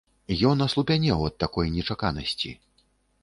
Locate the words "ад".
1.27-1.35